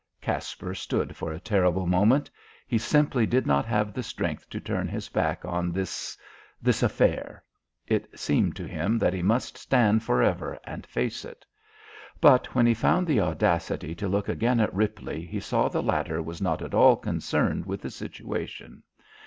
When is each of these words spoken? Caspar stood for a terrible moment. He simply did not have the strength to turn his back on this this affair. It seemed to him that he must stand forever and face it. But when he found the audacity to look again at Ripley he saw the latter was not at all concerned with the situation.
Caspar 0.19 0.73
stood 0.73 1.15
for 1.15 1.31
a 1.31 1.39
terrible 1.39 1.85
moment. 1.85 2.27
He 2.67 2.79
simply 2.79 3.27
did 3.27 3.45
not 3.45 3.67
have 3.67 3.93
the 3.93 4.01
strength 4.01 4.49
to 4.49 4.59
turn 4.59 4.87
his 4.87 5.09
back 5.09 5.45
on 5.45 5.71
this 5.71 6.17
this 6.59 6.81
affair. 6.81 7.43
It 7.85 8.17
seemed 8.17 8.55
to 8.55 8.67
him 8.67 8.97
that 8.97 9.13
he 9.13 9.21
must 9.21 9.59
stand 9.59 10.01
forever 10.01 10.57
and 10.63 10.87
face 10.87 11.23
it. 11.23 11.45
But 12.19 12.55
when 12.55 12.65
he 12.65 12.73
found 12.73 13.05
the 13.05 13.19
audacity 13.21 13.93
to 13.93 14.07
look 14.07 14.27
again 14.27 14.59
at 14.59 14.73
Ripley 14.73 15.23
he 15.23 15.39
saw 15.39 15.67
the 15.69 15.83
latter 15.83 16.19
was 16.19 16.41
not 16.41 16.63
at 16.63 16.73
all 16.73 16.95
concerned 16.95 17.67
with 17.67 17.81
the 17.83 17.91
situation. 17.91 18.81